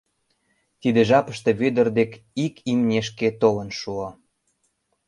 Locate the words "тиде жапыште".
0.81-1.49